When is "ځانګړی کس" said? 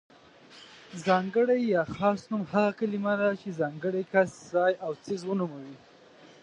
3.59-4.29